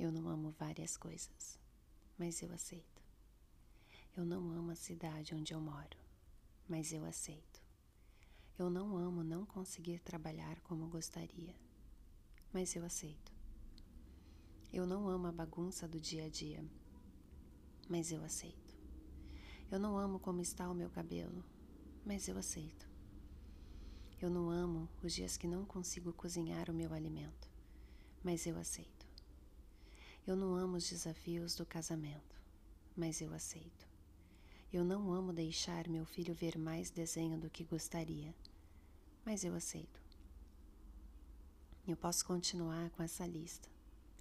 Eu 0.00 0.10
não 0.10 0.30
amo 0.30 0.50
várias 0.58 0.96
coisas, 0.96 1.58
mas 2.16 2.40
eu 2.40 2.50
aceito. 2.54 3.02
Eu 4.16 4.24
não 4.24 4.50
amo 4.50 4.70
a 4.70 4.74
cidade 4.74 5.34
onde 5.34 5.52
eu 5.52 5.60
moro, 5.60 5.98
mas 6.66 6.90
eu 6.90 7.04
aceito. 7.04 7.62
Eu 8.58 8.70
não 8.70 8.96
amo 8.96 9.22
não 9.22 9.44
conseguir 9.44 9.98
trabalhar 9.98 10.58
como 10.60 10.88
gostaria, 10.88 11.54
mas 12.50 12.74
eu 12.74 12.82
aceito. 12.82 13.30
Eu 14.72 14.86
não 14.86 15.06
amo 15.06 15.26
a 15.26 15.32
bagunça 15.32 15.86
do 15.86 16.00
dia 16.00 16.24
a 16.24 16.28
dia, 16.30 16.64
mas 17.86 18.10
eu 18.10 18.24
aceito. 18.24 18.74
Eu 19.70 19.78
não 19.78 19.98
amo 19.98 20.18
como 20.18 20.40
está 20.40 20.70
o 20.70 20.74
meu 20.74 20.88
cabelo, 20.88 21.44
mas 22.06 22.26
eu 22.26 22.38
aceito. 22.38 22.88
Eu 24.18 24.30
não 24.30 24.48
amo 24.48 24.88
os 25.02 25.12
dias 25.12 25.36
que 25.36 25.46
não 25.46 25.66
consigo 25.66 26.10
cozinhar 26.10 26.70
o 26.70 26.74
meu 26.74 26.94
alimento, 26.94 27.50
mas 28.24 28.46
eu 28.46 28.56
aceito. 28.56 28.99
Eu 30.26 30.36
não 30.36 30.54
amo 30.54 30.76
os 30.76 30.88
desafios 30.88 31.54
do 31.54 31.64
casamento, 31.64 32.36
mas 32.96 33.20
eu 33.20 33.32
aceito. 33.32 33.88
Eu 34.72 34.84
não 34.84 35.12
amo 35.12 35.32
deixar 35.32 35.88
meu 35.88 36.04
filho 36.04 36.34
ver 36.34 36.56
mais 36.58 36.90
desenho 36.90 37.38
do 37.38 37.50
que 37.50 37.64
gostaria, 37.64 38.34
mas 39.24 39.42
eu 39.42 39.54
aceito. 39.54 40.00
Eu 41.88 41.96
posso 41.96 42.24
continuar 42.24 42.90
com 42.90 43.02
essa 43.02 43.26
lista. 43.26 43.68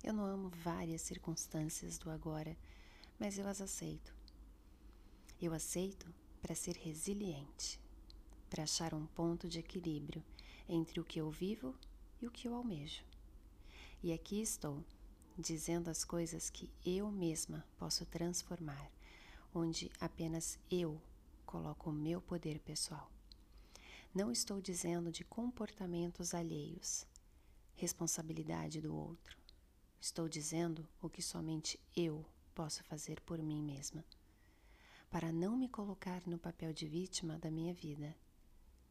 Eu 0.03 0.13
não 0.13 0.25
amo 0.25 0.49
várias 0.49 1.01
circunstâncias 1.01 1.97
do 1.97 2.09
agora, 2.09 2.57
mas 3.19 3.37
eu 3.37 3.47
as 3.47 3.61
aceito. 3.61 4.15
Eu 5.39 5.53
aceito 5.53 6.11
para 6.41 6.55
ser 6.55 6.75
resiliente, 6.77 7.79
para 8.49 8.63
achar 8.63 8.93
um 8.93 9.05
ponto 9.05 9.47
de 9.47 9.59
equilíbrio 9.59 10.23
entre 10.67 10.99
o 10.99 11.03
que 11.03 11.19
eu 11.19 11.29
vivo 11.29 11.75
e 12.21 12.25
o 12.25 12.31
que 12.31 12.47
eu 12.47 12.55
almejo. 12.55 13.03
E 14.01 14.13
aqui 14.13 14.41
estou, 14.41 14.83
dizendo 15.39 15.89
as 15.89 16.03
coisas 16.03 16.49
que 16.49 16.69
eu 16.85 17.09
mesma 17.09 17.65
posso 17.77 18.05
transformar, 18.05 18.91
onde 19.53 19.89
apenas 19.99 20.59
eu 20.69 21.01
coloco 21.45 21.89
o 21.89 21.93
meu 21.93 22.21
poder 22.21 22.59
pessoal. 22.59 23.09
Não 24.13 24.31
estou 24.31 24.61
dizendo 24.61 25.11
de 25.11 25.23
comportamentos 25.23 26.33
alheios, 26.33 27.05
responsabilidade 27.75 28.81
do 28.81 28.93
outro. 28.93 29.37
Estou 30.01 30.27
dizendo 30.27 30.85
o 31.01 31.09
que 31.09 31.21
somente 31.21 31.79
eu 31.95 32.25
posso 32.53 32.83
fazer 32.83 33.21
por 33.21 33.41
mim 33.41 33.61
mesma. 33.61 34.03
Para 35.09 35.31
não 35.31 35.55
me 35.55 35.69
colocar 35.69 36.21
no 36.27 36.37
papel 36.37 36.73
de 36.73 36.87
vítima 36.87 37.39
da 37.39 37.49
minha 37.49 37.73
vida, 37.73 38.15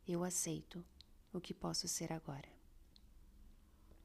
eu 0.07 0.25
aceito 0.25 0.83
o 1.33 1.41
que 1.41 1.53
posso 1.53 1.87
ser 1.87 2.13
agora. 2.13 2.49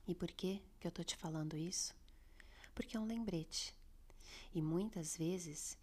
E 0.05 0.13
por 0.13 0.31
que 0.31 0.61
que 0.79 0.85
eu 0.87 0.91
tô 0.91 1.03
te 1.03 1.15
falando 1.15 1.55
isso? 1.55 2.02
Porque 2.73 2.97
é 2.97 2.99
um 2.99 3.05
lembrete. 3.05 3.75
E 4.53 4.61
muitas 4.61 5.17
vezes 5.17 5.77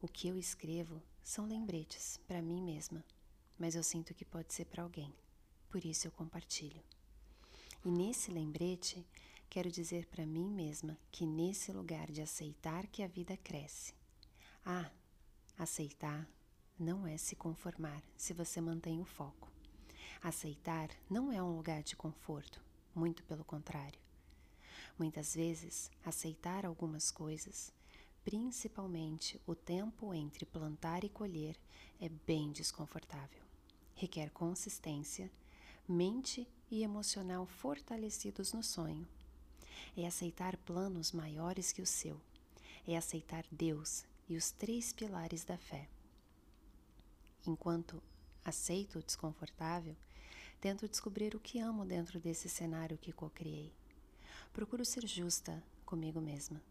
o 0.00 0.08
que 0.08 0.28
eu 0.28 0.38
escrevo 0.38 1.02
são 1.22 1.46
lembretes 1.46 2.20
para 2.26 2.42
mim 2.42 2.62
mesma 2.62 3.04
mas 3.58 3.74
eu 3.74 3.82
sinto 3.82 4.14
que 4.14 4.24
pode 4.24 4.52
ser 4.52 4.66
para 4.66 4.82
alguém. 4.82 5.12
Por 5.68 5.84
isso 5.84 6.06
eu 6.06 6.12
compartilho. 6.12 6.82
E 7.84 7.90
nesse 7.90 8.30
lembrete, 8.30 9.06
quero 9.48 9.70
dizer 9.70 10.06
para 10.06 10.26
mim 10.26 10.48
mesma 10.48 10.98
que 11.10 11.26
nesse 11.26 11.72
lugar 11.72 12.10
de 12.10 12.20
aceitar 12.20 12.86
que 12.86 13.02
a 13.02 13.08
vida 13.08 13.36
cresce. 13.36 13.94
Ah, 14.64 14.90
aceitar 15.56 16.28
não 16.78 17.06
é 17.06 17.16
se 17.16 17.34
conformar 17.34 18.02
se 18.16 18.34
você 18.34 18.60
mantém 18.60 19.00
o 19.00 19.04
foco. 19.04 19.50
Aceitar 20.22 20.90
não 21.08 21.32
é 21.32 21.42
um 21.42 21.56
lugar 21.56 21.82
de 21.82 21.96
conforto, 21.96 22.60
muito 22.94 23.22
pelo 23.24 23.44
contrário. 23.44 24.05
Muitas 24.98 25.34
vezes, 25.34 25.90
aceitar 26.04 26.64
algumas 26.64 27.10
coisas, 27.10 27.72
principalmente 28.24 29.40
o 29.46 29.54
tempo 29.54 30.14
entre 30.14 30.44
plantar 30.46 31.04
e 31.04 31.08
colher, 31.08 31.56
é 32.00 32.08
bem 32.08 32.50
desconfortável 32.50 33.46
requer 33.96 34.30
consistência, 34.30 35.30
mente 35.88 36.46
e 36.70 36.82
emocional 36.82 37.46
fortalecidos 37.46 38.52
no 38.52 38.62
sonho. 38.62 39.08
É 39.96 40.06
aceitar 40.06 40.56
planos 40.58 41.12
maiores 41.12 41.72
que 41.72 41.80
o 41.80 41.86
seu. 41.86 42.20
É 42.86 42.96
aceitar 42.96 43.44
Deus 43.50 44.04
e 44.28 44.36
os 44.36 44.50
três 44.50 44.92
pilares 44.92 45.44
da 45.44 45.56
fé. 45.56 45.88
Enquanto 47.46 48.02
aceito 48.44 48.98
o 48.98 49.02
desconfortável, 49.02 49.96
tento 50.60 50.88
descobrir 50.88 51.34
o 51.34 51.40
que 51.40 51.58
amo 51.58 51.84
dentro 51.84 52.20
desse 52.20 52.48
cenário 52.48 52.98
que 52.98 53.12
co-criei. 53.12 53.72
Procuro 54.56 54.86
ser 54.86 55.06
justa 55.06 55.62
comigo 55.84 56.18
mesma. 56.18 56.62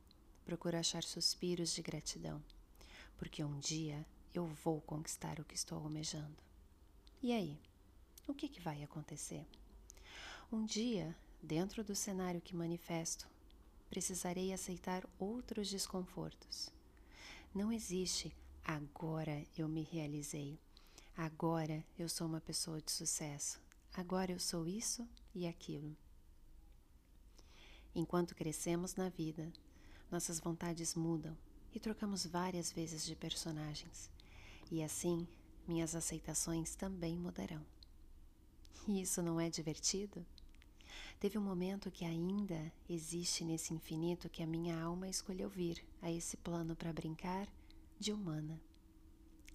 Procuro 0.43 0.75
achar 0.75 1.03
suspiros 1.03 1.71
de 1.71 1.83
gratidão, 1.83 2.43
porque 3.15 3.43
um 3.43 3.59
dia 3.59 4.03
eu 4.33 4.47
vou 4.47 4.81
conquistar 4.81 5.39
o 5.39 5.45
que 5.45 5.53
estou 5.53 5.77
almejando. 5.77 6.35
E 7.21 7.31
aí? 7.31 7.61
O 8.27 8.33
que, 8.33 8.49
que 8.49 8.59
vai 8.59 8.81
acontecer? 8.81 9.45
Um 10.51 10.65
dia, 10.65 11.15
dentro 11.43 11.83
do 11.83 11.93
cenário 11.93 12.41
que 12.41 12.55
manifesto, 12.55 13.29
precisarei 13.87 14.51
aceitar 14.51 15.07
outros 15.19 15.69
desconfortos. 15.69 16.71
Não 17.53 17.71
existe 17.71 18.35
agora 18.63 19.45
eu 19.55 19.67
me 19.67 19.83
realizei, 19.83 20.59
agora 21.15 21.85
eu 21.99 22.09
sou 22.09 22.25
uma 22.25 22.41
pessoa 22.41 22.81
de 22.81 22.91
sucesso, 22.91 23.61
agora 23.93 24.31
eu 24.31 24.39
sou 24.39 24.67
isso 24.67 25.07
e 25.35 25.45
aquilo. 25.45 25.95
Enquanto 27.95 28.35
crescemos 28.35 28.93
na 28.95 29.07
vida, 29.07 29.49
nossas 30.11 30.39
vontades 30.39 30.93
mudam 30.95 31.35
e 31.73 31.79
trocamos 31.79 32.25
várias 32.25 32.71
vezes 32.71 33.05
de 33.05 33.15
personagens. 33.15 34.11
E 34.69 34.83
assim 34.83 35.25
minhas 35.67 35.95
aceitações 35.95 36.75
também 36.75 37.17
mudarão. 37.17 37.65
E 38.87 39.01
isso 39.01 39.23
não 39.23 39.39
é 39.39 39.49
divertido? 39.49 40.25
Teve 41.19 41.37
um 41.37 41.41
momento 41.41 41.89
que 41.89 42.05
ainda 42.05 42.71
existe 42.89 43.43
nesse 43.43 43.73
infinito 43.73 44.29
que 44.29 44.43
a 44.43 44.47
minha 44.47 44.79
alma 44.79 45.07
escolheu 45.07 45.49
vir 45.49 45.83
a 46.01 46.11
esse 46.11 46.37
plano 46.37 46.75
para 46.75 46.93
brincar 46.93 47.47
de 47.97 48.11
humana. 48.11 48.61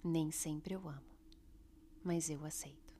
Nem 0.03 0.31
sempre 0.31 0.73
eu 0.73 0.89
amo, 0.89 1.15
mas 2.03 2.29
eu 2.29 2.43
aceito. 2.43 2.90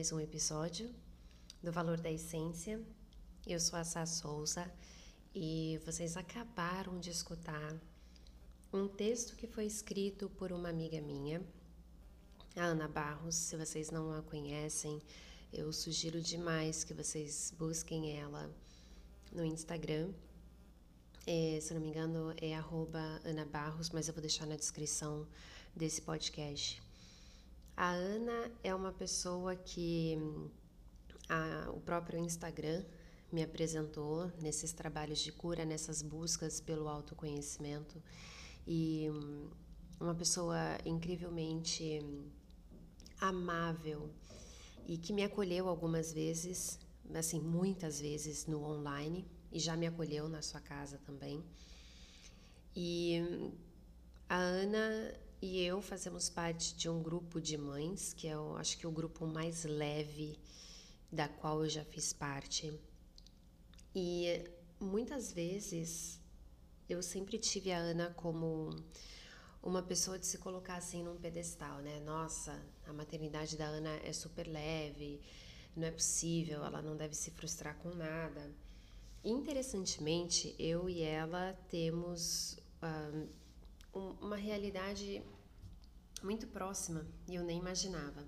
Mais 0.00 0.12
um 0.12 0.18
episódio 0.18 0.88
do 1.62 1.70
Valor 1.70 2.00
da 2.00 2.10
Essência. 2.10 2.80
Eu 3.46 3.60
sou 3.60 3.78
a 3.78 3.84
Sá 3.84 4.06
Souza 4.06 4.72
e 5.34 5.78
vocês 5.84 6.16
acabaram 6.16 6.98
de 6.98 7.10
escutar 7.10 7.78
um 8.72 8.88
texto 8.88 9.36
que 9.36 9.46
foi 9.46 9.66
escrito 9.66 10.30
por 10.30 10.52
uma 10.52 10.70
amiga 10.70 11.02
minha, 11.02 11.42
a 12.56 12.62
Ana 12.62 12.88
Barros. 12.88 13.34
Se 13.34 13.58
vocês 13.58 13.90
não 13.90 14.10
a 14.10 14.22
conhecem, 14.22 15.02
eu 15.52 15.70
sugiro 15.70 16.18
demais 16.22 16.82
que 16.82 16.94
vocês 16.94 17.52
busquem 17.58 18.18
ela 18.18 18.50
no 19.30 19.44
Instagram. 19.44 20.14
É, 21.26 21.58
se 21.60 21.74
não 21.74 21.80
me 21.82 21.88
engano, 21.88 22.32
é 22.40 22.54
Ana 23.22 23.44
Barros, 23.44 23.90
mas 23.90 24.08
eu 24.08 24.14
vou 24.14 24.22
deixar 24.22 24.46
na 24.46 24.56
descrição 24.56 25.28
desse 25.76 26.00
podcast. 26.00 26.89
A 27.80 27.92
Ana 27.92 28.52
é 28.62 28.74
uma 28.74 28.92
pessoa 28.92 29.56
que 29.56 30.18
a, 31.30 31.70
o 31.70 31.80
próprio 31.80 32.18
Instagram 32.18 32.84
me 33.32 33.42
apresentou 33.42 34.30
nesses 34.38 34.70
trabalhos 34.74 35.20
de 35.20 35.32
cura, 35.32 35.64
nessas 35.64 36.02
buscas 36.02 36.60
pelo 36.60 36.90
autoconhecimento. 36.90 38.02
E 38.66 39.08
uma 39.98 40.14
pessoa 40.14 40.58
incrivelmente 40.84 42.04
amável 43.18 44.10
e 44.86 44.98
que 44.98 45.14
me 45.14 45.24
acolheu 45.24 45.66
algumas 45.66 46.12
vezes, 46.12 46.78
assim, 47.14 47.40
muitas 47.40 47.98
vezes 47.98 48.44
no 48.44 48.62
online 48.62 49.26
e 49.50 49.58
já 49.58 49.74
me 49.74 49.86
acolheu 49.86 50.28
na 50.28 50.42
sua 50.42 50.60
casa 50.60 50.98
também. 50.98 51.42
E 52.76 53.22
a 54.28 54.36
Ana 54.36 55.18
e 55.42 55.62
eu 55.62 55.80
fazemos 55.80 56.28
parte 56.28 56.74
de 56.74 56.88
um 56.88 57.02
grupo 57.02 57.40
de 57.40 57.56
mães, 57.56 58.12
que 58.12 58.28
é, 58.28 58.34
eu 58.34 58.56
acho 58.56 58.76
que 58.76 58.86
o 58.86 58.90
grupo 58.90 59.26
mais 59.26 59.64
leve 59.64 60.38
da 61.10 61.28
qual 61.28 61.64
eu 61.64 61.68
já 61.68 61.84
fiz 61.84 62.12
parte. 62.12 62.78
E 63.94 64.44
muitas 64.78 65.32
vezes 65.32 66.20
eu 66.88 67.02
sempre 67.02 67.38
tive 67.38 67.72
a 67.72 67.78
Ana 67.78 68.10
como 68.10 68.70
uma 69.62 69.82
pessoa 69.82 70.18
de 70.18 70.26
se 70.26 70.38
colocar 70.38 70.76
assim 70.76 71.02
num 71.02 71.16
pedestal, 71.16 71.78
né? 71.78 72.00
Nossa, 72.00 72.62
a 72.86 72.92
maternidade 72.92 73.56
da 73.56 73.66
Ana 73.66 73.96
é 74.04 74.12
super 74.12 74.46
leve, 74.46 75.20
não 75.74 75.86
é 75.86 75.90
possível, 75.90 76.64
ela 76.64 76.82
não 76.82 76.96
deve 76.96 77.14
se 77.14 77.30
frustrar 77.30 77.76
com 77.78 77.94
nada. 77.94 78.50
interessantemente, 79.22 80.54
eu 80.58 80.88
e 80.88 81.02
ela 81.02 81.52
temos 81.68 82.58
uh, 82.82 83.28
uma 83.92 84.36
realidade 84.36 85.22
muito 86.22 86.46
próxima 86.46 87.06
e 87.26 87.34
eu 87.34 87.42
nem 87.42 87.58
imaginava. 87.58 88.26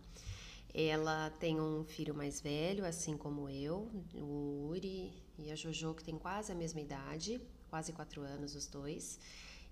Ela 0.75 1.31
tem 1.31 1.61
um 1.61 1.85
filho 1.85 2.15
mais 2.15 2.41
velho, 2.41 2.85
assim 2.85 3.17
como 3.17 3.49
eu, 3.49 3.91
o 4.15 4.69
Uri 4.71 5.13
e 5.39 5.51
a 5.51 5.55
Jojo, 5.55 5.95
que 5.95 6.03
tem 6.03 6.19
quase 6.19 6.51
a 6.51 6.55
mesma 6.55 6.81
idade, 6.81 7.41
quase 7.69 7.93
quatro 7.93 8.23
anos 8.23 8.55
os 8.55 8.67
dois. 8.67 9.19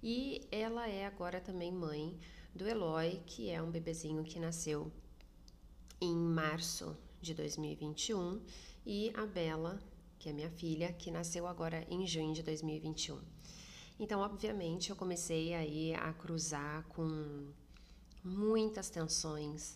E 0.02 0.46
ela 0.50 0.88
é 0.88 1.06
agora 1.06 1.40
também 1.40 1.72
mãe 1.72 2.18
do 2.54 2.66
Eloy, 2.66 3.22
que 3.26 3.48
é 3.48 3.62
um 3.62 3.70
bebezinho 3.70 4.24
que 4.24 4.38
nasceu 4.38 4.92
em 6.00 6.14
março 6.14 6.96
de 7.20 7.34
2021, 7.34 8.40
e 8.84 9.12
a 9.14 9.26
Bela, 9.26 9.78
que 10.18 10.28
é 10.28 10.32
minha 10.32 10.50
filha, 10.50 10.92
que 10.92 11.10
nasceu 11.10 11.46
agora 11.46 11.86
em 11.90 12.06
junho 12.06 12.32
de 12.32 12.42
2021. 12.42 13.20
Então, 14.02 14.20
obviamente, 14.20 14.88
eu 14.88 14.96
comecei 14.96 15.52
aí 15.52 15.94
a 15.94 16.10
cruzar 16.14 16.84
com 16.88 17.48
muitas 18.24 18.88
tensões, 18.88 19.74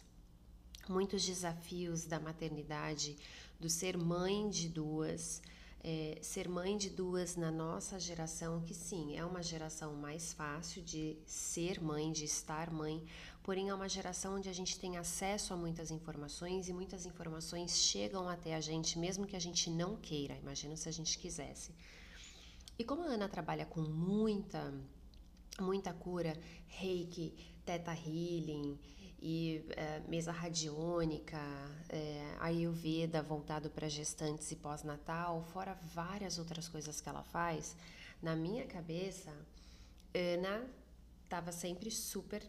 muitos 0.89 1.23
desafios 1.27 2.07
da 2.07 2.19
maternidade, 2.19 3.19
do 3.61 3.69
ser 3.69 3.99
mãe 3.99 4.49
de 4.49 4.71
duas, 4.71 5.43
é, 5.83 6.19
ser 6.23 6.49
mãe 6.49 6.75
de 6.79 6.89
duas 6.89 7.37
na 7.37 7.51
nossa 7.51 8.01
geração, 8.01 8.63
que 8.63 8.73
sim, 8.73 9.15
é 9.15 9.23
uma 9.23 9.43
geração 9.43 9.93
mais 9.93 10.33
fácil 10.33 10.83
de 10.83 11.19
ser 11.27 11.79
mãe, 11.83 12.11
de 12.11 12.25
estar 12.25 12.71
mãe, 12.71 13.05
porém 13.43 13.69
é 13.69 13.75
uma 13.75 13.91
geração 13.91 14.37
onde 14.37 14.49
a 14.49 14.55
gente 14.55 14.81
tem 14.81 14.97
acesso 14.97 15.53
a 15.53 15.57
muitas 15.57 15.91
informações 15.91 16.67
e 16.67 16.73
muitas 16.73 17.05
informações 17.05 17.77
chegam 17.77 18.27
até 18.27 18.55
a 18.55 18.61
gente, 18.63 18.99
mesmo 18.99 19.27
que 19.27 19.37
a 19.37 19.41
gente 19.41 19.69
não 19.69 19.97
queira, 19.97 20.35
imagina 20.39 20.77
se 20.77 20.89
a 20.89 20.93
gente 20.93 21.19
quisesse. 21.19 21.73
E 22.79 22.85
como 22.85 23.03
a 23.03 23.07
Ana 23.07 23.29
trabalha 23.29 23.67
com 23.67 23.81
muita, 23.81 24.73
muita 25.61 25.93
cura, 25.93 26.37
reiki, 26.67 27.35
teta 27.65 27.93
healing, 27.93 28.79
e 29.27 29.65
é, 29.71 30.01
mesa 30.01 30.33
radiônica, 30.33 31.39
é, 31.89 32.37
Ayurveda 32.41 33.23
voltado 33.23 33.71
para 33.71 33.89
gestantes 33.89 34.51
e 34.53 34.57
pós-natal, 34.57 35.43
fora 35.53 35.79
várias 35.95 36.39
outras 36.39 36.69
coisas 36.69 37.01
que 37.01 37.09
ela 37.09 37.23
faz, 37.23 37.75
na 38.21 38.37
minha 38.37 38.67
cabeça, 38.67 39.33
Ana 40.15 40.67
estava 41.25 41.53
sempre 41.53 41.91
super 41.91 42.43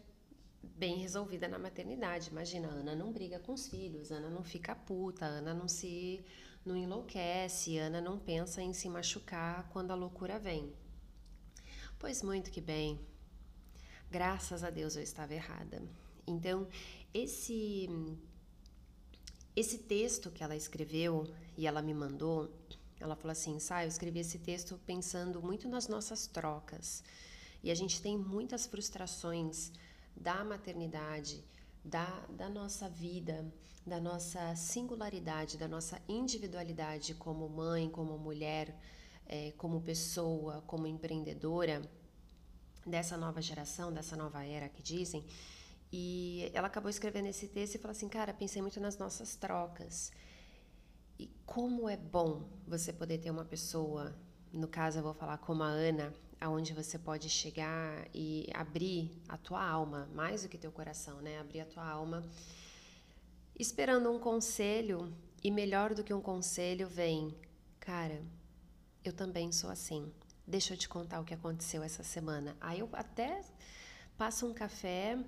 bem 0.76 0.96
resolvida 0.98 1.46
na 1.48 1.58
maternidade. 1.58 2.30
Imagina, 2.30 2.68
Ana 2.68 2.94
não 2.94 3.12
briga 3.12 3.38
com 3.38 3.52
os 3.52 3.68
filhos, 3.68 4.10
Ana 4.10 4.28
não 4.28 4.42
fica 4.42 4.74
puta, 4.74 5.24
Ana 5.24 5.54
não 5.54 5.68
se 5.68 6.24
não 6.64 6.76
enlouquece, 6.76 7.78
Ana 7.78 8.00
não 8.00 8.18
pensa 8.18 8.60
em 8.60 8.72
se 8.72 8.88
machucar 8.88 9.68
quando 9.70 9.92
a 9.92 9.94
loucura 9.94 10.38
vem. 10.38 10.72
Pois 11.98 12.22
muito 12.22 12.50
que 12.50 12.60
bem. 12.60 13.00
Graças 14.10 14.64
a 14.64 14.70
Deus 14.70 14.96
eu 14.96 15.02
estava 15.02 15.34
errada. 15.34 15.82
Então, 16.26 16.66
esse 17.14 17.88
esse 19.54 19.78
texto 19.78 20.30
que 20.30 20.44
ela 20.44 20.54
escreveu 20.54 21.26
e 21.56 21.66
ela 21.66 21.80
me 21.80 21.94
mandou, 21.94 22.52
ela 23.00 23.16
falou 23.16 23.32
assim: 23.32 23.58
"Sai, 23.58 23.84
eu 23.84 23.88
escrevi 23.88 24.20
esse 24.20 24.38
texto 24.38 24.78
pensando 24.84 25.40
muito 25.40 25.68
nas 25.68 25.88
nossas 25.88 26.26
trocas. 26.26 27.02
E 27.62 27.70
a 27.70 27.74
gente 27.74 28.02
tem 28.02 28.16
muitas 28.16 28.66
frustrações 28.66 29.72
da 30.16 30.42
maternidade, 30.44 31.44
da, 31.84 32.26
da 32.30 32.48
nossa 32.48 32.88
vida, 32.88 33.46
da 33.86 34.00
nossa 34.00 34.54
singularidade, 34.56 35.56
da 35.56 35.68
nossa 35.68 36.00
individualidade 36.08 37.14
como 37.14 37.48
mãe, 37.48 37.88
como 37.88 38.18
mulher, 38.18 38.76
é, 39.26 39.52
como 39.52 39.80
pessoa, 39.80 40.62
como 40.66 40.86
empreendedora, 40.86 41.82
dessa 42.84 43.16
nova 43.16 43.42
geração, 43.42 43.92
dessa 43.92 44.16
nova 44.16 44.44
era 44.44 44.68
que 44.68 44.82
dizem. 44.82 45.24
E 45.92 46.50
ela 46.54 46.66
acabou 46.68 46.90
escrevendo 46.90 47.26
esse 47.26 47.48
texto 47.48 47.76
e 47.76 47.78
falou 47.78 47.92
assim: 47.92 48.08
Cara, 48.08 48.32
pensei 48.32 48.62
muito 48.62 48.80
nas 48.80 48.96
nossas 48.98 49.36
trocas. 49.36 50.12
E 51.18 51.28
como 51.44 51.88
é 51.88 51.96
bom 51.96 52.48
você 52.66 52.92
poder 52.92 53.18
ter 53.18 53.30
uma 53.30 53.44
pessoa, 53.44 54.16
no 54.52 54.68
caso 54.68 54.98
eu 54.98 55.02
vou 55.02 55.14
falar 55.14 55.38
como 55.38 55.62
a 55.62 55.68
Ana, 55.68 56.12
aonde 56.40 56.72
você 56.72 56.98
pode 56.98 57.28
chegar 57.28 58.06
e 58.14 58.48
abrir 58.54 59.10
a 59.28 59.36
tua 59.36 59.64
alma, 59.64 60.08
mais 60.14 60.42
do 60.42 60.48
que 60.48 60.58
teu 60.58 60.72
coração, 60.72 61.20
né? 61.20 61.38
Abrir 61.38 61.60
a 61.60 61.66
tua 61.66 61.88
alma, 61.88 62.22
esperando 63.58 64.10
um 64.10 64.18
conselho 64.18 65.12
e 65.42 65.50
melhor 65.50 65.94
do 65.94 66.04
que 66.04 66.12
um 66.12 66.20
conselho 66.20 66.88
vem, 66.88 67.34
cara, 67.80 68.22
eu 69.04 69.12
também 69.12 69.52
sou 69.52 69.70
assim. 69.70 70.12
Deixa 70.46 70.74
eu 70.74 70.78
te 70.78 70.88
contar 70.88 71.20
o 71.20 71.24
que 71.24 71.34
aconteceu 71.34 71.82
essa 71.82 72.02
semana. 72.02 72.56
Aí 72.60 72.80
eu 72.80 72.88
até 72.92 73.42
passo 74.16 74.46
um 74.46 74.54
café, 74.54 75.18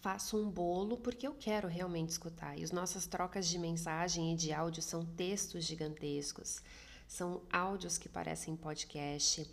faço 0.00 0.36
um 0.36 0.50
bolo 0.50 0.96
porque 0.98 1.26
eu 1.26 1.34
quero 1.34 1.66
realmente 1.66 2.10
escutar. 2.10 2.58
E 2.58 2.62
as 2.62 2.70
nossas 2.70 3.06
trocas 3.06 3.48
de 3.48 3.58
mensagem 3.58 4.32
e 4.32 4.36
de 4.36 4.52
áudio 4.52 4.82
são 4.82 5.04
textos 5.04 5.64
gigantescos. 5.64 6.62
São 7.08 7.42
áudios 7.52 7.98
que 7.98 8.08
parecem 8.08 8.56
podcast. 8.56 9.50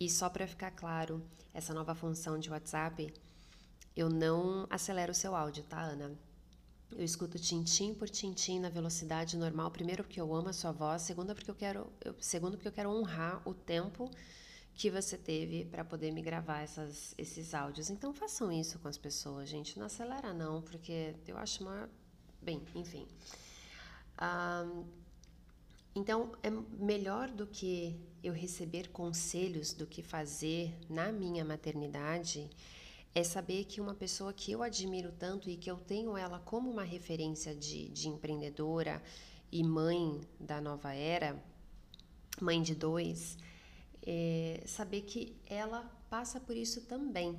E 0.00 0.08
só 0.08 0.28
para 0.28 0.46
ficar 0.46 0.70
claro, 0.70 1.22
essa 1.52 1.74
nova 1.74 1.94
função 1.94 2.38
de 2.38 2.50
WhatsApp, 2.50 3.12
eu 3.96 4.08
não 4.08 4.66
acelero 4.70 5.12
o 5.12 5.14
seu 5.14 5.34
áudio, 5.34 5.64
tá, 5.64 5.80
Ana? 5.80 6.16
Eu 6.92 7.04
escuto 7.04 7.38
tintim 7.38 7.92
por 7.92 8.08
tintim 8.08 8.60
na 8.60 8.68
velocidade 8.68 9.36
normal, 9.36 9.70
primeiro 9.70 10.04
porque 10.04 10.20
eu 10.20 10.32
amo 10.34 10.48
a 10.48 10.52
sua 10.52 10.72
voz, 10.72 11.02
segundo 11.02 11.34
porque 11.34 11.50
eu 11.50 11.54
quero, 11.54 11.92
eu, 12.04 12.14
segundo 12.20 12.52
porque 12.52 12.68
eu 12.68 12.72
quero 12.72 12.90
honrar 12.90 13.42
o 13.46 13.52
tempo 13.52 14.10
que 14.72 14.90
você 14.90 15.18
teve 15.18 15.64
para 15.64 15.84
poder 15.84 16.12
me 16.12 16.22
gravar 16.22 16.60
essas, 16.60 17.12
esses 17.18 17.52
áudios. 17.52 17.90
Então 17.90 18.14
façam 18.14 18.52
isso 18.52 18.78
com 18.78 18.86
as 18.86 18.96
pessoas, 18.96 19.48
gente. 19.48 19.76
Não 19.78 19.86
acelera 19.86 20.32
não, 20.32 20.62
porque 20.62 21.14
eu 21.26 21.36
acho 21.36 21.64
uma, 21.64 21.90
bem, 22.40 22.62
enfim. 22.76 23.06
Um, 24.22 24.84
então, 25.98 26.30
é 26.44 26.50
melhor 26.50 27.28
do 27.28 27.44
que 27.44 27.98
eu 28.22 28.32
receber 28.32 28.88
conselhos 28.90 29.72
do 29.72 29.84
que 29.84 30.00
fazer 30.00 30.72
na 30.88 31.10
minha 31.10 31.44
maternidade, 31.44 32.48
é 33.12 33.24
saber 33.24 33.64
que 33.64 33.80
uma 33.80 33.94
pessoa 33.94 34.32
que 34.32 34.52
eu 34.52 34.62
admiro 34.62 35.10
tanto 35.10 35.50
e 35.50 35.56
que 35.56 35.68
eu 35.68 35.76
tenho 35.76 36.16
ela 36.16 36.38
como 36.38 36.70
uma 36.70 36.84
referência 36.84 37.52
de, 37.52 37.88
de 37.88 38.08
empreendedora 38.08 39.02
e 39.50 39.64
mãe 39.64 40.20
da 40.38 40.60
nova 40.60 40.94
era, 40.94 41.42
mãe 42.40 42.62
de 42.62 42.76
dois, 42.76 43.36
é 44.06 44.62
saber 44.66 45.02
que 45.02 45.36
ela 45.46 45.82
passa 46.08 46.38
por 46.38 46.56
isso 46.56 46.82
também. 46.82 47.36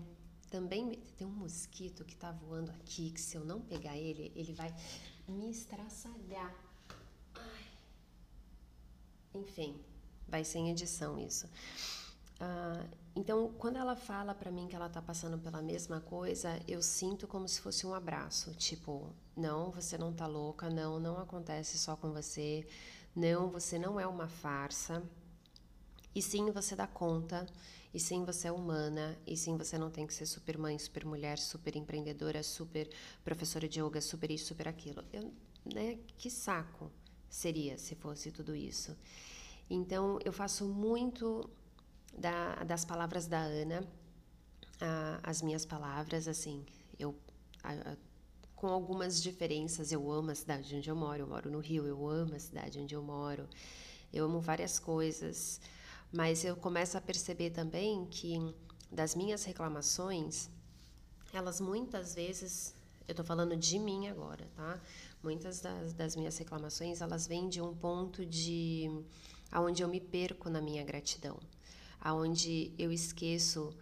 Também 0.52 1.00
tem 1.16 1.26
um 1.26 1.32
mosquito 1.32 2.04
que 2.04 2.14
está 2.14 2.30
voando 2.30 2.72
aqui, 2.72 3.12
que 3.12 3.22
se 3.22 3.38
eu 3.38 3.46
não 3.46 3.62
pegar 3.62 3.96
ele, 3.96 4.34
ele 4.36 4.52
vai 4.52 4.76
me 5.30 5.50
estraçalhar 5.50 6.69
enfim, 9.34 9.80
vai 10.28 10.44
sem 10.44 10.70
edição 10.70 11.18
isso. 11.20 11.48
Uh, 12.40 12.88
então, 13.16 13.54
quando 13.58 13.78
ela 13.78 13.96
fala 13.96 14.34
para 14.34 14.50
mim 14.50 14.68
que 14.68 14.76
ela 14.76 14.88
tá 14.88 15.02
passando 15.02 15.38
pela 15.38 15.62
mesma 15.62 16.00
coisa, 16.00 16.58
eu 16.68 16.82
sinto 16.82 17.28
como 17.28 17.48
se 17.48 17.60
fosse 17.60 17.86
um 17.86 17.94
abraço, 17.94 18.54
tipo, 18.56 19.14
não, 19.36 19.72
você 19.72 19.98
não 19.98 20.14
tá 20.14 20.26
louca, 20.26 20.70
não, 20.70 21.00
não 21.00 21.18
acontece 21.18 21.78
só 21.78 21.98
com 21.98 22.14
você, 22.14 22.66
não, 23.16 23.50
você 23.50 23.78
não 23.78 24.00
é 24.00 24.08
uma 24.08 24.28
farsa. 24.28 25.04
E 26.16 26.22
sim, 26.22 26.50
você 26.52 26.76
dá 26.76 26.88
conta, 26.88 27.46
e 27.94 28.00
sim, 28.00 28.24
você 28.24 28.48
é 28.48 28.52
humana, 28.52 29.18
e 29.28 29.36
sim, 29.36 29.58
você 29.58 29.78
não 29.78 29.92
tem 29.92 30.08
que 30.08 30.14
ser 30.14 30.26
super 30.26 30.58
mãe, 30.58 30.78
super 30.80 31.06
mulher, 31.06 31.38
super 31.38 31.76
empreendedora, 31.76 32.42
super 32.42 32.90
professora 33.24 33.68
de 33.68 33.82
yoga, 33.82 34.00
super 34.02 34.32
isso, 34.32 34.46
super 34.46 34.68
aquilo. 34.68 35.04
Eu, 35.12 35.32
né, 35.66 36.00
que 36.18 36.30
saco 36.30 36.90
seria 37.30 37.78
se 37.78 37.96
fosse 37.96 38.32
tudo 38.32 38.56
isso. 38.56 38.96
Então, 39.70 40.20
eu 40.26 40.34
faço 40.34 40.66
muito 40.66 41.50
da, 42.18 42.56
das 42.64 42.84
palavras 42.84 43.28
da 43.28 43.40
Ana, 43.40 43.84
a, 44.82 45.20
as 45.24 45.42
minhas 45.42 45.66
palavras, 45.66 46.28
assim, 46.28 46.66
eu. 46.98 47.16
A, 47.64 47.74
a, 47.74 47.98
com 48.56 48.68
algumas 48.68 49.22
diferenças, 49.22 49.90
eu 49.94 50.12
amo 50.12 50.32
a 50.32 50.36
cidade 50.36 50.76
onde 50.76 50.90
eu 50.90 50.96
moro, 50.96 51.22
eu 51.22 51.28
moro 51.28 51.50
no 51.50 51.60
Rio, 51.60 51.86
eu 51.86 52.06
amo 52.10 52.36
a 52.36 52.40
cidade 52.40 52.78
onde 52.78 52.94
eu 52.94 53.02
moro, 53.02 53.48
eu 54.12 54.26
amo 54.26 54.42
várias 54.42 54.78
coisas, 54.78 55.62
mas 56.12 56.44
eu 56.44 56.58
começo 56.58 56.98
a 56.98 57.02
perceber 57.02 57.52
também 57.52 58.06
que 58.08 58.54
das 58.92 59.16
minhas 59.16 59.46
reclamações, 59.46 60.50
elas 61.32 61.62
muitas 61.62 62.16
vezes, 62.16 62.76
eu 63.08 63.14
estou 63.14 63.24
falando 63.26 63.56
de 63.56 63.80
mim 63.80 64.10
agora, 64.10 64.46
tá? 64.58 64.78
Muitas 65.22 65.60
das, 65.60 65.94
das 65.94 66.16
minhas 66.16 66.38
reclamações, 66.38 67.02
elas 67.02 67.28
vêm 67.28 67.50
de 67.50 67.62
um 67.62 67.76
ponto 67.76 68.26
de 68.26 69.04
aonde 69.52 69.84
eu 69.84 69.88
me 69.88 70.00
perco 70.00 70.50
na 70.50 70.62
minha 70.62 70.84
gratidão, 70.84 71.38
aonde 72.00 72.72
eu 72.78 72.92
esqueço 72.92 73.74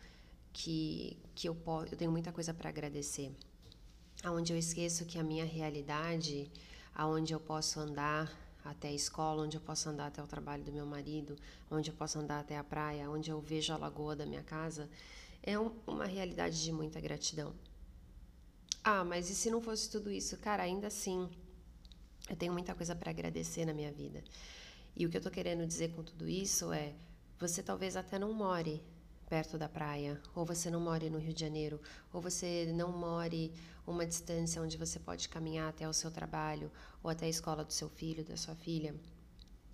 que 0.52 1.18
que 1.36 1.48
eu 1.48 1.54
posso, 1.54 1.94
eu 1.94 1.98
tenho 1.98 2.12
muita 2.12 2.32
coisa 2.32 2.52
para 2.52 2.70
agradecer, 2.70 3.32
aonde 4.24 4.52
eu 4.52 4.58
esqueço 4.58 5.06
que 5.06 5.20
a 5.20 5.24
minha 5.24 5.46
realidade, 5.46 6.50
aonde 6.96 7.32
eu 7.32 7.40
posso 7.40 7.80
andar, 7.80 8.36
até 8.66 8.88
a 8.90 8.94
escola, 8.94 9.44
onde 9.44 9.56
eu 9.56 9.62
posso 9.62 9.88
andar 9.88 10.08
até 10.08 10.22
o 10.22 10.28
trabalho 10.28 10.64
do 10.64 10.72
meu 10.72 10.86
marido, 10.86 11.36
onde 11.70 11.92
eu 11.92 11.96
posso 11.96 12.20
andar 12.20 12.40
até 12.40 12.58
a 12.58 12.64
praia, 12.64 13.10
onde 13.10 13.30
eu 13.30 13.40
vejo 13.40 13.72
a 13.72 13.78
lagoa 13.78 14.16
da 14.16 14.26
minha 14.26 14.44
casa, 14.44 14.90
é 15.44 15.58
um, 15.58 15.72
uma 15.86 16.06
realidade 16.06 16.62
de 16.62 16.72
muita 16.72 17.00
gratidão. 17.00 17.54
Ah, 18.90 19.04
mas 19.04 19.30
e 19.30 19.36
se 19.36 19.52
não 19.52 19.60
fosse 19.60 19.90
tudo 19.90 20.10
isso? 20.10 20.38
Cara, 20.38 20.64
ainda 20.64 20.88
assim, 20.88 21.30
eu 22.30 22.38
tenho 22.38 22.54
muita 22.54 22.74
coisa 22.74 22.96
para 22.96 23.12
agradecer 23.12 23.66
na 23.66 23.74
minha 23.74 23.92
vida. 23.92 24.24
E 24.96 25.06
o 25.06 25.10
que 25.10 25.18
eu 25.18 25.22
tô 25.22 25.30
querendo 25.30 25.68
dizer 25.68 25.92
com 25.92 26.02
tudo 26.02 26.26
isso 26.26 26.72
é: 26.72 26.94
você 27.38 27.62
talvez 27.62 27.98
até 27.98 28.18
não 28.18 28.32
more 28.32 28.82
perto 29.30 29.58
da 29.58 29.68
praia, 29.68 30.22
ou 30.34 30.46
você 30.46 30.72
não 30.72 30.80
more 30.80 31.10
no 31.10 31.20
Rio 31.20 31.34
de 31.34 31.42
Janeiro, 31.42 31.82
ou 32.14 32.22
você 32.22 32.72
não 32.74 32.98
more 32.98 33.54
uma 33.86 34.06
distância 34.06 34.62
onde 34.62 34.78
você 34.78 34.98
pode 34.98 35.28
caminhar 35.28 35.68
até 35.68 35.86
o 35.86 35.92
seu 35.92 36.10
trabalho, 36.10 36.72
ou 37.04 37.10
até 37.10 37.26
a 37.26 37.30
escola 37.30 37.66
do 37.66 37.74
seu 37.74 37.90
filho, 37.90 38.24
da 38.24 38.38
sua 38.38 38.56
filha, 38.56 38.96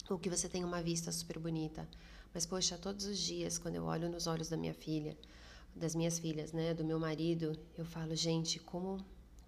ou 0.10 0.18
que 0.18 0.28
você 0.28 0.50
tem 0.50 0.64
uma 0.64 0.82
vista 0.82 1.12
super 1.12 1.38
bonita. 1.38 1.88
Mas, 2.34 2.48
poxa, 2.48 2.80
todos 2.80 3.06
os 3.06 3.20
dias, 3.20 3.60
quando 3.60 3.76
eu 3.76 3.84
olho 3.84 4.10
nos 4.10 4.26
olhos 4.26 4.50
da 4.50 4.58
minha 4.58 4.74
filha, 4.74 5.16
das 5.76 5.96
minhas 5.96 6.20
filhas, 6.20 6.52
né, 6.52 6.74
do 6.74 6.84
meu 6.84 7.00
marido, 7.00 7.58
eu 7.78 7.86
falo, 7.86 8.16
gente, 8.16 8.60
como 8.60 9.04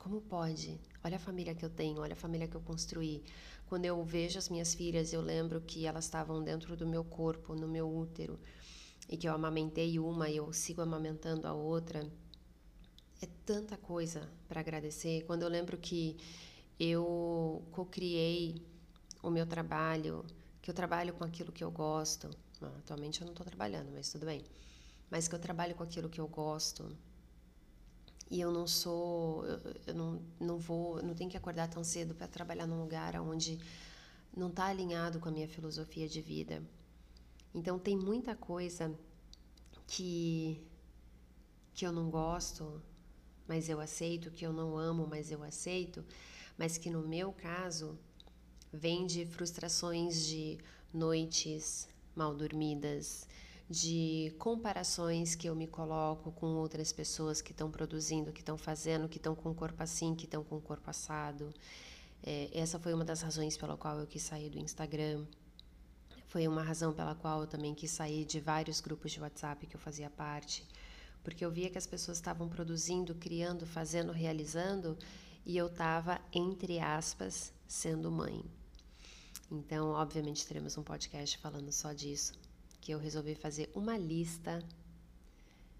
como 0.05 0.21
pode? 0.21 0.79
Olha 1.03 1.15
a 1.15 1.19
família 1.19 1.55
que 1.55 1.65
eu 1.65 1.69
tenho, 1.69 1.99
olha 1.99 2.13
a 2.13 2.15
família 2.15 2.47
que 2.47 2.55
eu 2.55 2.61
construí. 2.61 3.23
Quando 3.65 3.85
eu 3.85 4.03
vejo 4.03 4.37
as 4.37 4.49
minhas 4.49 4.75
filhas, 4.75 5.11
eu 5.11 5.19
lembro 5.19 5.59
que 5.61 5.87
elas 5.87 6.05
estavam 6.05 6.43
dentro 6.43 6.77
do 6.77 6.85
meu 6.85 7.03
corpo, 7.03 7.55
no 7.55 7.67
meu 7.67 7.91
útero, 7.91 8.39
e 9.09 9.17
que 9.17 9.27
eu 9.27 9.33
amamentei 9.33 9.97
uma 9.97 10.29
e 10.29 10.37
eu 10.37 10.53
sigo 10.53 10.79
amamentando 10.79 11.47
a 11.47 11.53
outra. 11.53 12.07
É 13.19 13.27
tanta 13.47 13.77
coisa 13.77 14.29
para 14.47 14.59
agradecer. 14.59 15.23
Quando 15.23 15.41
eu 15.41 15.49
lembro 15.49 15.75
que 15.75 16.15
eu 16.79 17.63
co-criei 17.71 18.61
o 19.23 19.31
meu 19.31 19.47
trabalho, 19.47 20.23
que 20.61 20.69
eu 20.69 20.75
trabalho 20.75 21.15
com 21.15 21.23
aquilo 21.23 21.51
que 21.51 21.63
eu 21.63 21.71
gosto. 21.71 22.29
atualmente 22.61 23.21
eu 23.21 23.25
não 23.25 23.33
estou 23.33 23.43
trabalhando, 23.43 23.89
mas 23.91 24.11
tudo 24.11 24.27
bem. 24.27 24.43
Mas 25.09 25.27
que 25.27 25.35
eu 25.35 25.39
trabalho 25.39 25.75
com 25.75 25.83
aquilo 25.83 26.09
que 26.09 26.19
eu 26.19 26.27
gosto, 26.27 26.95
e 28.29 28.41
eu 28.41 28.51
não 28.51 28.65
sou 28.65 29.45
eu, 29.45 29.93
não, 29.93 30.21
não 30.39 30.57
vou 30.57 31.01
não 31.01 31.13
tenho 31.13 31.29
que 31.29 31.37
acordar 31.37 31.69
tão 31.69 31.83
cedo 31.83 32.15
para 32.15 32.27
trabalhar 32.27 32.65
num 32.65 32.81
lugar 32.81 33.15
onde 33.21 33.59
não 34.35 34.49
está 34.49 34.65
alinhado 34.65 35.19
com 35.19 35.29
a 35.29 35.31
minha 35.31 35.47
filosofia 35.47 36.07
de 36.07 36.21
vida. 36.21 36.63
Então 37.53 37.79
tem 37.79 37.95
muita 37.95 38.35
coisa 38.35 38.93
que 39.87 40.61
que 41.73 41.85
eu 41.85 41.91
não 41.91 42.09
gosto 42.09 42.81
mas 43.47 43.69
eu 43.69 43.79
aceito 43.79 44.31
que 44.31 44.45
eu 44.45 44.53
não 44.53 44.77
amo 44.77 45.05
mas 45.07 45.31
eu 45.31 45.43
aceito 45.43 46.03
mas 46.57 46.77
que 46.77 46.89
no 46.89 47.07
meu 47.07 47.31
caso 47.33 47.99
vem 48.71 49.05
de 49.05 49.25
frustrações 49.25 50.25
de 50.25 50.57
noites 50.93 51.87
mal 52.15 52.33
dormidas 52.33 53.27
de 53.69 54.33
comparações 54.37 55.33
que 55.33 55.47
eu 55.47 55.55
me 55.55 55.65
coloco 55.65 56.31
com 56.31 56.47
outras 56.47 56.93
pessoas 56.93 57.41
que 57.41 57.51
estão 57.51 57.71
produzindo, 57.71 58.31
que 58.31 58.41
estão 58.41 58.57
fazendo, 58.57 59.09
que 59.09 59.17
estão 59.17 59.35
com 59.35 59.49
o 59.49 59.55
corpo 59.55 59.81
assim, 59.81 60.13
que 60.13 60.25
estão 60.25 60.43
com 60.43 60.57
o 60.57 60.61
corpo 60.61 60.89
assado. 60.89 61.51
É, 62.23 62.49
essa 62.53 62.79
foi 62.79 62.93
uma 62.93 63.03
das 63.03 63.21
razões 63.21 63.57
pela 63.57 63.75
qual 63.75 63.99
eu 63.99 64.07
quis 64.07 64.21
sair 64.21 64.49
do 64.49 64.59
Instagram. 64.59 65.25
Foi 66.27 66.47
uma 66.47 66.61
razão 66.61 66.93
pela 66.93 67.15
qual 67.15 67.41
eu 67.41 67.47
também 67.47 67.73
quis 67.73 67.91
sair 67.91 68.25
de 68.25 68.39
vários 68.39 68.81
grupos 68.81 69.11
de 69.11 69.19
WhatsApp 69.19 69.65
que 69.65 69.75
eu 69.75 69.79
fazia 69.79 70.09
parte, 70.09 70.67
porque 71.23 71.43
eu 71.43 71.49
via 71.51 71.69
que 71.69 71.77
as 71.77 71.87
pessoas 71.87 72.17
estavam 72.17 72.47
produzindo, 72.47 73.15
criando, 73.15 73.65
fazendo, 73.65 74.11
realizando, 74.11 74.97
e 75.45 75.57
eu 75.57 75.67
estava, 75.67 76.19
entre 76.33 76.79
aspas, 76.79 77.51
sendo 77.67 78.11
mãe. 78.11 78.43
Então, 79.49 79.89
obviamente, 79.89 80.45
teremos 80.45 80.77
um 80.77 80.83
podcast 80.83 81.37
falando 81.37 81.71
só 81.71 81.93
disso, 81.93 82.33
que 82.85 82.91
eu 82.91 82.99
resolvi 82.99 83.33
fazer 83.33 83.67
uma 83.73 83.97
lista 83.97 84.63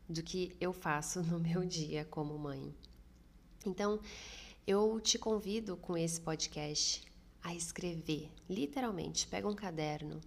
do 0.10 0.24
que 0.24 0.56
eu 0.60 0.74
faço 0.74 1.22
no 1.22 1.40
meu 1.40 1.64
dia 1.64 2.04
como 2.04 2.36
mãe. 2.36 2.74
Então, 3.64 4.00
eu 4.66 5.00
te 5.00 5.20
convido 5.20 5.78
com 5.78 5.96
esse 5.96 6.20
podcast 6.20 7.04
a 7.44 7.54
escrever, 7.54 8.32
literalmente, 8.50 9.28
pega 9.28 9.48
um 9.48 9.54
caderno 9.54 10.20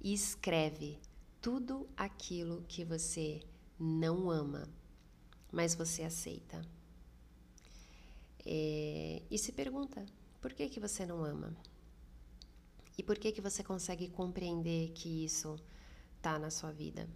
e 0.00 0.14
escreve 0.14 1.00
tudo 1.42 1.84
aquilo 1.96 2.64
que 2.68 2.84
você 2.84 3.42
não 3.76 4.30
ama, 4.30 4.68
mas 5.50 5.74
você 5.74 6.04
aceita. 6.04 6.64
É, 8.46 9.20
e 9.28 9.36
se 9.36 9.50
pergunta, 9.50 10.06
por 10.40 10.52
que, 10.52 10.68
que 10.68 10.78
você 10.78 11.04
não 11.04 11.24
ama? 11.24 11.56
E 12.96 13.02
por 13.02 13.18
que, 13.18 13.32
que 13.32 13.40
você 13.40 13.64
consegue 13.64 14.06
compreender 14.06 14.92
que 14.92 15.24
isso 15.24 15.58
tá 16.24 16.38
na 16.38 16.48
sua 16.48 16.72
vida, 16.72 17.06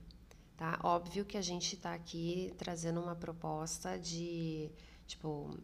tá? 0.54 0.78
Óbvio 0.84 1.24
que 1.24 1.38
a 1.38 1.40
gente 1.40 1.76
está 1.76 1.94
aqui 1.94 2.52
trazendo 2.58 3.00
uma 3.00 3.16
proposta 3.16 3.98
de, 3.98 4.70
tipo, 5.06 5.56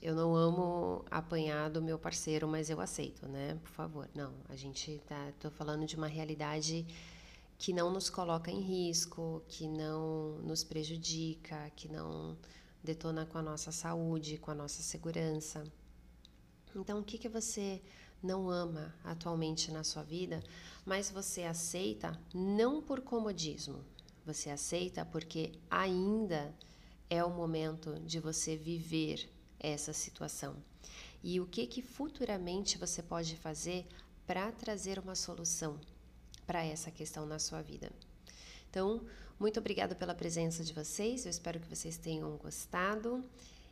eu 0.00 0.14
não 0.14 0.34
amo 0.34 1.04
apanhar 1.10 1.68
do 1.68 1.82
meu 1.82 1.98
parceiro, 1.98 2.48
mas 2.48 2.70
eu 2.70 2.80
aceito, 2.80 3.28
né? 3.28 3.58
Por 3.62 3.68
favor. 3.68 4.08
Não, 4.14 4.32
a 4.48 4.56
gente 4.56 5.02
tá, 5.06 5.32
tô 5.38 5.50
falando 5.50 5.84
de 5.84 5.96
uma 5.96 6.06
realidade 6.06 6.86
que 7.58 7.74
não 7.74 7.92
nos 7.92 8.08
coloca 8.08 8.50
em 8.50 8.60
risco, 8.60 9.42
que 9.46 9.68
não 9.68 10.38
nos 10.38 10.64
prejudica, 10.64 11.70
que 11.76 11.88
não 11.88 12.38
detona 12.82 13.26
com 13.26 13.36
a 13.36 13.42
nossa 13.42 13.70
saúde, 13.70 14.38
com 14.38 14.50
a 14.50 14.54
nossa 14.54 14.82
segurança. 14.82 15.62
Então, 16.74 17.00
o 17.00 17.04
que 17.04 17.18
que 17.18 17.28
você 17.28 17.82
não 18.22 18.50
ama 18.50 18.94
atualmente 19.04 19.70
na 19.70 19.84
sua 19.84 20.02
vida, 20.02 20.42
mas 20.84 21.10
você 21.10 21.42
aceita 21.42 22.18
não 22.34 22.82
por 22.82 23.00
comodismo, 23.00 23.84
você 24.24 24.50
aceita 24.50 25.04
porque 25.04 25.52
ainda 25.70 26.54
é 27.08 27.24
o 27.24 27.30
momento 27.30 27.98
de 28.00 28.20
você 28.20 28.56
viver 28.56 29.28
essa 29.58 29.92
situação. 29.92 30.56
E 31.22 31.40
o 31.40 31.46
que 31.46 31.66
que 31.66 31.82
futuramente 31.82 32.78
você 32.78 33.02
pode 33.02 33.36
fazer 33.36 33.86
para 34.26 34.50
trazer 34.52 34.98
uma 34.98 35.14
solução 35.14 35.78
para 36.46 36.64
essa 36.64 36.90
questão 36.90 37.26
na 37.26 37.38
sua 37.38 37.60
vida? 37.60 37.90
Então, 38.70 39.04
muito 39.38 39.58
obrigada 39.58 39.94
pela 39.94 40.14
presença 40.14 40.62
de 40.62 40.72
vocês. 40.72 41.24
Eu 41.24 41.30
espero 41.30 41.58
que 41.58 41.68
vocês 41.68 41.96
tenham 41.96 42.36
gostado 42.36 43.24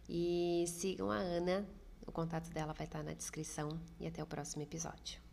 e 0.08 0.64
sigam 0.66 1.10
a 1.10 1.18
Ana 1.18 1.66
o 2.08 2.12
contato 2.12 2.50
dela 2.50 2.72
vai 2.72 2.86
estar 2.86 3.02
na 3.04 3.12
descrição 3.12 3.78
e 4.00 4.06
até 4.06 4.22
o 4.22 4.26
próximo 4.26 4.62
episódio. 4.62 5.27